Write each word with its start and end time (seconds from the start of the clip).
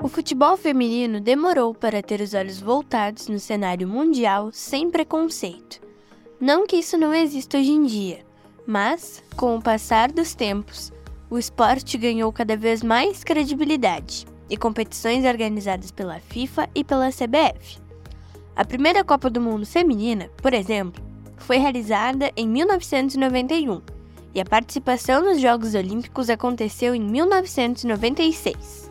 O 0.00 0.06
futebol 0.06 0.56
feminino 0.56 1.20
demorou 1.20 1.74
para 1.74 2.00
ter 2.00 2.20
os 2.20 2.32
olhos 2.32 2.60
voltados 2.60 3.26
no 3.26 3.40
cenário 3.40 3.88
mundial 3.88 4.50
sem 4.52 4.88
preconceito. 4.88 5.80
Não 6.40 6.68
que 6.68 6.76
isso 6.76 6.96
não 6.96 7.12
exista 7.12 7.58
hoje 7.58 7.72
em 7.72 7.82
dia, 7.84 8.24
mas, 8.64 9.20
com 9.36 9.56
o 9.56 9.62
passar 9.62 10.12
dos 10.12 10.36
tempos, 10.36 10.92
o 11.28 11.36
esporte 11.36 11.98
ganhou 11.98 12.32
cada 12.32 12.56
vez 12.56 12.80
mais 12.80 13.24
credibilidade 13.24 14.24
e 14.48 14.56
competições 14.56 15.24
organizadas 15.24 15.90
pela 15.90 16.20
FIFA 16.20 16.70
e 16.76 16.84
pela 16.84 17.10
CBF. 17.10 17.80
A 18.54 18.64
primeira 18.64 19.02
Copa 19.02 19.28
do 19.28 19.40
Mundo 19.40 19.66
feminina, 19.66 20.30
por 20.36 20.54
exemplo, 20.54 21.02
foi 21.38 21.56
realizada 21.56 22.30
em 22.36 22.46
1991 22.48 23.82
e 24.32 24.40
a 24.40 24.44
participação 24.44 25.22
nos 25.22 25.40
Jogos 25.40 25.74
Olímpicos 25.74 26.30
aconteceu 26.30 26.94
em 26.94 27.00
1996. 27.00 28.87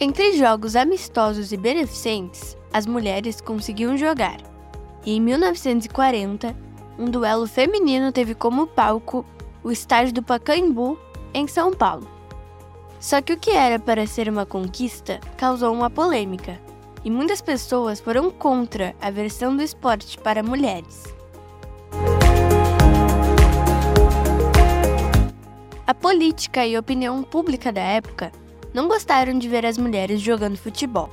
Entre 0.00 0.32
jogos 0.32 0.76
amistosos 0.76 1.52
e 1.52 1.56
beneficentes, 1.56 2.56
as 2.72 2.86
mulheres 2.86 3.40
conseguiam 3.40 3.96
jogar. 3.96 4.38
E 5.04 5.16
em 5.16 5.20
1940, 5.20 6.56
um 6.98 7.06
duelo 7.06 7.46
feminino 7.46 8.12
teve 8.12 8.34
como 8.34 8.66
palco 8.66 9.24
o 9.62 9.70
estádio 9.70 10.14
do 10.14 10.22
Pacaembu, 10.22 10.98
em 11.34 11.46
São 11.46 11.72
Paulo. 11.72 12.08
Só 13.00 13.20
que 13.20 13.32
o 13.32 13.38
que 13.38 13.50
era 13.50 13.78
para 13.78 14.06
ser 14.06 14.28
uma 14.28 14.44
conquista 14.46 15.20
causou 15.36 15.72
uma 15.72 15.90
polêmica, 15.90 16.60
e 17.04 17.10
muitas 17.10 17.40
pessoas 17.40 18.00
foram 18.00 18.30
contra 18.30 18.94
a 19.00 19.10
versão 19.10 19.56
do 19.56 19.62
esporte 19.62 20.18
para 20.18 20.42
mulheres. 20.42 21.17
Política 26.00 26.66
e 26.66 26.78
opinião 26.78 27.22
pública 27.22 27.72
da 27.72 27.80
época 27.80 28.32
não 28.72 28.88
gostaram 28.88 29.38
de 29.38 29.48
ver 29.48 29.66
as 29.66 29.76
mulheres 29.76 30.20
jogando 30.20 30.56
futebol. 30.56 31.10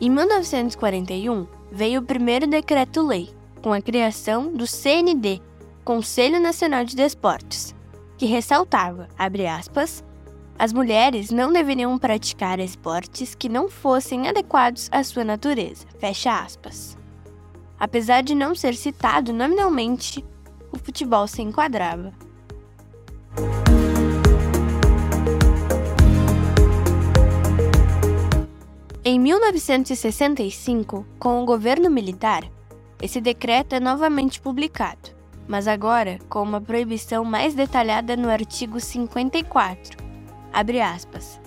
Em 0.00 0.10
1941, 0.10 1.46
veio 1.70 2.00
o 2.00 2.04
primeiro 2.04 2.46
decreto-lei, 2.46 3.30
com 3.62 3.72
a 3.72 3.80
criação 3.80 4.52
do 4.52 4.66
CND, 4.66 5.40
Conselho 5.84 6.40
Nacional 6.40 6.84
de 6.84 6.94
Desportos, 6.94 7.74
que 8.16 8.26
ressaltava, 8.26 9.08
abre 9.18 9.46
aspas, 9.46 10.04
as 10.58 10.72
mulheres 10.72 11.30
não 11.30 11.52
deveriam 11.52 11.98
praticar 11.98 12.60
esportes 12.60 13.34
que 13.34 13.48
não 13.48 13.68
fossem 13.68 14.28
adequados 14.28 14.88
à 14.92 15.02
sua 15.02 15.24
natureza. 15.24 15.86
Fecha 15.98 16.40
aspas. 16.40 16.96
Apesar 17.80 18.22
de 18.22 18.34
não 18.34 18.54
ser 18.54 18.76
citado 18.76 19.32
nominalmente, 19.32 20.24
o 20.70 20.78
futebol 20.78 21.26
se 21.26 21.42
enquadrava. 21.42 22.12
1965, 29.32 31.06
com 31.18 31.42
o 31.42 31.46
governo 31.46 31.88
militar, 31.88 32.44
esse 33.00 33.18
decreto 33.18 33.74
é 33.74 33.80
novamente 33.80 34.38
publicado, 34.38 35.08
mas 35.48 35.66
agora 35.66 36.18
com 36.28 36.42
uma 36.42 36.60
proibição 36.60 37.24
mais 37.24 37.54
detalhada 37.54 38.14
no 38.14 38.28
artigo 38.28 38.78
54. 38.78 39.96
Abre 40.52 40.82
aspas. 40.82 41.40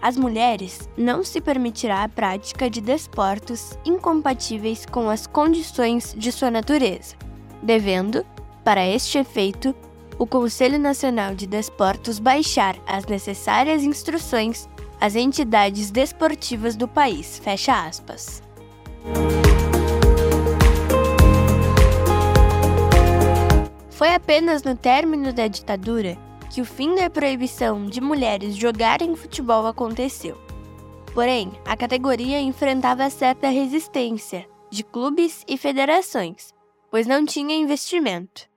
As 0.00 0.16
mulheres 0.16 0.90
não 0.96 1.22
se 1.22 1.40
permitirá 1.40 2.02
a 2.02 2.08
prática 2.08 2.68
de 2.68 2.80
desportos 2.80 3.78
incompatíveis 3.84 4.84
com 4.84 5.08
as 5.08 5.24
condições 5.24 6.16
de 6.18 6.32
sua 6.32 6.50
natureza, 6.50 7.14
devendo, 7.62 8.26
para 8.64 8.84
este 8.84 9.18
efeito, 9.18 9.72
o 10.18 10.26
Conselho 10.26 10.78
Nacional 10.78 11.36
de 11.36 11.46
Desportos 11.46 12.18
baixar 12.18 12.76
as 12.84 13.06
necessárias 13.06 13.84
instruções 13.84 14.68
às 15.02 15.16
entidades 15.16 15.90
desportivas 15.90 16.76
do 16.76 16.86
país. 16.86 17.40
Fecha 17.40 17.86
aspas. 17.86 18.40
Foi 23.90 24.14
apenas 24.14 24.62
no 24.62 24.76
término 24.76 25.32
da 25.32 25.48
ditadura 25.48 26.16
que 26.52 26.60
o 26.60 26.64
fim 26.64 26.94
da 26.94 27.10
proibição 27.10 27.84
de 27.86 28.00
mulheres 28.00 28.54
jogarem 28.54 29.16
futebol 29.16 29.66
aconteceu. 29.66 30.40
Porém, 31.12 31.50
a 31.64 31.76
categoria 31.76 32.40
enfrentava 32.40 33.10
certa 33.10 33.48
resistência 33.48 34.46
de 34.70 34.84
clubes 34.84 35.44
e 35.48 35.58
federações, 35.58 36.54
pois 36.92 37.08
não 37.08 37.26
tinha 37.26 37.56
investimento. 37.56 38.51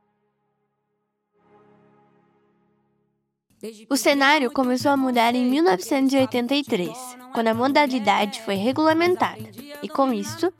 O 3.90 3.96
cenário 3.96 4.52
começou 4.52 4.92
a 4.92 4.98
mudar 4.98 5.34
em 5.34 5.46
1983, 5.46 6.92
quando 7.34 7.48
a 7.48 7.54
modalidade 7.54 8.42
foi 8.42 8.56
regulamentada, 8.56 9.42
e 9.82 9.88
com 9.88 10.12
isso, 10.14 10.52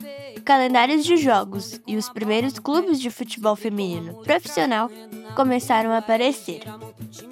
calendários 0.44 1.04
de 1.04 1.16
jogos 1.16 1.80
e 1.86 1.96
os 1.96 2.08
primeiros 2.08 2.58
clubes 2.58 3.00
de 3.00 3.10
futebol 3.10 3.56
feminino 3.56 4.14
profissional 4.22 4.90
começaram 5.34 5.90
a 5.92 5.98
aparecer. 5.98 6.62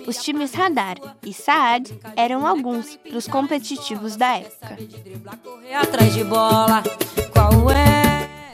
Os 0.07 0.23
times 0.23 0.53
Radar 0.53 0.97
e 1.23 1.33
Saad 1.33 1.93
eram 2.17 2.47
alguns 2.47 2.99
dos 3.11 3.27
competitivos 3.27 4.17
da 4.17 4.37
época. 4.37 4.77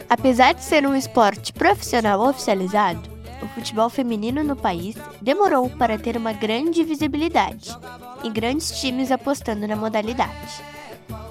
Apesar 0.08 0.54
de 0.54 0.62
ser 0.62 0.86
um 0.86 0.94
esporte 0.94 1.52
profissional 1.52 2.20
oficializado, 2.20 3.09
futebol 3.54 3.88
feminino 3.88 4.42
no 4.42 4.56
país 4.56 4.96
demorou 5.20 5.68
para 5.70 5.98
ter 5.98 6.16
uma 6.16 6.32
grande 6.32 6.82
visibilidade 6.82 7.76
e 8.22 8.30
grandes 8.30 8.70
times 8.80 9.10
apostando 9.10 9.66
na 9.66 9.76
modalidade. 9.76 10.62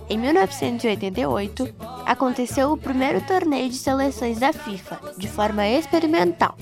Em 0.09 0.17
1988, 0.17 1.75
aconteceu 2.05 2.71
o 2.71 2.77
primeiro 2.77 3.21
torneio 3.21 3.69
de 3.69 3.75
seleções 3.75 4.39
da 4.39 4.51
FIFA, 4.51 4.99
de 5.17 5.27
forma 5.27 5.67
experimental. 5.67 6.57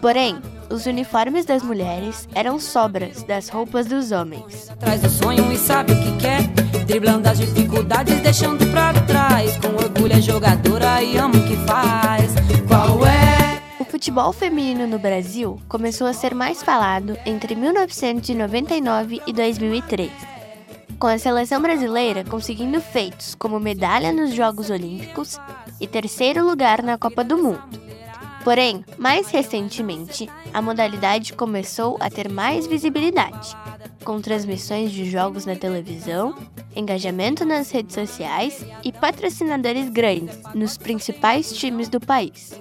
Porém, 0.00 0.40
os 0.70 0.86
uniformes 0.86 1.44
das 1.44 1.62
mulheres 1.62 2.26
eram 2.34 2.58
sobras 2.58 3.22
das 3.22 3.48
roupas 3.48 3.86
dos 3.86 4.10
homens. 4.10 4.70
Traz 4.80 5.04
o 5.04 5.10
sonho 5.10 5.52
e 5.52 5.56
sabe 5.58 5.92
o 5.92 6.02
que 6.02 6.16
quer, 6.16 6.42
driblando 6.86 7.28
as 7.28 7.38
dificuldades, 7.38 8.20
deixando 8.20 8.66
pra 8.70 8.92
trás. 9.02 9.56
Com 9.58 9.68
orgulho 9.76 10.14
é 10.14 10.20
jogadora 10.20 11.02
e 11.02 11.16
ama 11.18 11.36
o 11.36 11.46
que 11.46 11.56
faz. 11.66 12.32
Qual 12.66 13.06
é? 13.06 13.25
Futebol 13.96 14.30
feminino 14.30 14.86
no 14.86 14.98
Brasil 14.98 15.58
começou 15.70 16.06
a 16.06 16.12
ser 16.12 16.34
mais 16.34 16.62
falado 16.62 17.16
entre 17.24 17.54
1999 17.54 19.22
e 19.26 19.32
2003, 19.32 20.12
com 20.98 21.06
a 21.06 21.16
seleção 21.16 21.62
brasileira 21.62 22.22
conseguindo 22.22 22.78
feitos 22.78 23.34
como 23.34 23.58
medalha 23.58 24.12
nos 24.12 24.34
Jogos 24.34 24.68
Olímpicos 24.68 25.38
e 25.80 25.86
terceiro 25.86 26.44
lugar 26.46 26.82
na 26.82 26.98
Copa 26.98 27.24
do 27.24 27.38
Mundo. 27.38 27.80
Porém, 28.44 28.84
mais 28.98 29.30
recentemente, 29.30 30.28
a 30.52 30.60
modalidade 30.60 31.32
começou 31.32 31.96
a 31.98 32.10
ter 32.10 32.30
mais 32.30 32.66
visibilidade, 32.66 33.56
com 34.04 34.20
transmissões 34.20 34.92
de 34.92 35.10
jogos 35.10 35.46
na 35.46 35.56
televisão, 35.56 36.36
engajamento 36.76 37.46
nas 37.46 37.70
redes 37.70 37.94
sociais 37.94 38.62
e 38.84 38.92
patrocinadores 38.92 39.88
grandes 39.88 40.38
nos 40.54 40.76
principais 40.76 41.50
times 41.50 41.88
do 41.88 41.98
país. 41.98 42.60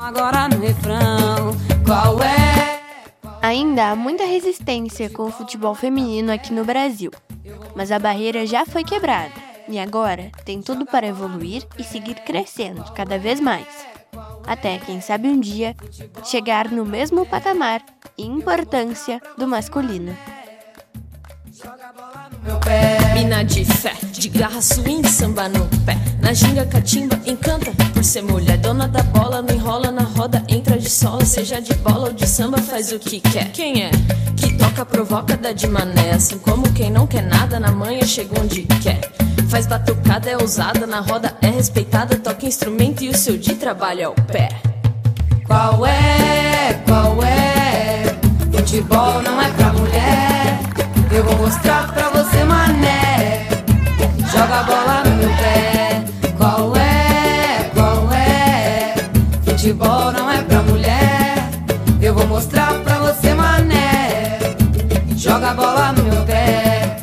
Agora 0.00 0.48
no 0.48 0.58
refrão, 0.58 1.52
qual 1.84 2.22
é? 2.22 2.80
Ainda 3.42 3.90
há 3.90 3.94
muita 3.94 4.24
resistência 4.24 5.10
com 5.10 5.24
o 5.24 5.30
futebol 5.30 5.74
feminino 5.74 6.32
aqui 6.32 6.54
no 6.54 6.64
Brasil, 6.64 7.10
mas 7.74 7.92
a 7.92 7.98
barreira 7.98 8.46
já 8.46 8.64
foi 8.64 8.82
quebrada 8.82 9.34
e 9.68 9.78
agora 9.78 10.30
tem 10.44 10.62
tudo 10.62 10.86
para 10.86 11.06
evoluir 11.06 11.66
e 11.78 11.84
seguir 11.84 12.14
crescendo 12.24 12.82
cada 12.92 13.18
vez 13.18 13.40
mais. 13.40 13.66
Até, 14.46 14.78
quem 14.78 15.02
sabe 15.02 15.28
um 15.28 15.38
dia, 15.38 15.76
chegar 16.24 16.70
no 16.70 16.84
mesmo 16.84 17.26
patamar 17.26 17.84
e 18.16 18.24
importância 18.24 19.20
do 19.36 19.46
masculino. 19.46 20.16
Mina 23.20 23.44
de 23.44 23.66
fé, 23.66 23.92
de 24.14 24.30
garra, 24.30 24.62
swing, 24.62 25.06
samba 25.06 25.46
no 25.46 25.66
pé. 25.84 25.94
Na 26.22 26.32
ginga, 26.32 26.64
catimba, 26.64 27.20
encanta 27.26 27.70
por 27.92 28.02
ser 28.02 28.22
mulher. 28.22 28.56
Dona 28.56 28.88
da 28.88 29.02
bola, 29.02 29.42
não 29.42 29.54
enrola 29.54 29.92
na 29.92 30.04
roda, 30.04 30.42
entra 30.48 30.78
de 30.78 30.88
sola. 30.88 31.22
Seja 31.26 31.60
de 31.60 31.74
bola 31.74 32.06
ou 32.06 32.12
de 32.14 32.26
samba, 32.26 32.56
faz 32.56 32.92
o 32.92 32.98
que 32.98 33.20
quer. 33.20 33.52
Quem 33.52 33.82
é? 33.82 33.90
Que 34.38 34.54
toca, 34.54 34.86
provoca, 34.86 35.36
dá 35.36 35.52
de 35.52 35.66
mané. 35.66 36.12
Assim 36.12 36.38
como 36.38 36.62
quem 36.72 36.90
não 36.90 37.06
quer 37.06 37.22
nada, 37.22 37.60
na 37.60 37.70
manhã 37.70 38.06
chega 38.06 38.40
onde 38.40 38.62
quer. 38.82 38.98
Faz 39.50 39.66
batucada, 39.66 40.30
é 40.30 40.38
ousada, 40.38 40.86
na 40.86 41.00
roda 41.00 41.36
é 41.42 41.48
respeitada. 41.48 42.16
Toca 42.16 42.46
instrumento 42.46 43.04
e 43.04 43.10
o 43.10 43.16
seu 43.16 43.36
de 43.36 43.54
trabalho 43.54 44.00
é 44.00 44.08
o 44.08 44.14
pé. 44.14 44.48
Qual 45.46 45.86
é? 45.86 46.72
Qual 46.86 47.22
é? 47.22 48.16
Futebol 48.50 49.20
não 49.20 49.42
é 49.42 49.50
pra 49.50 49.72
mulher. 49.74 50.19
Futebol 59.70 60.10
não 60.10 60.28
é 60.28 60.42
pra 60.42 60.62
mulher. 60.62 61.48
Eu 62.02 62.12
vou 62.12 62.26
mostrar 62.26 62.74
pra 62.82 62.98
você, 62.98 63.32
mané. 63.34 64.40
Joga 65.16 65.50
a 65.50 65.54
bola 65.54 65.92
no 65.92 66.02
meu 66.02 66.24
pé. 66.24 66.96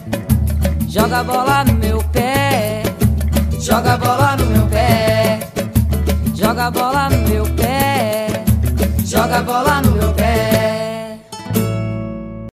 Joga 0.86 1.20
a 1.20 1.24
bola 1.24 1.64
no 1.64 1.74
meu 1.76 2.04
pé. 2.12 2.84
Joga 3.58 3.94
a 3.94 3.98
bola 3.98 4.36
no 4.36 4.47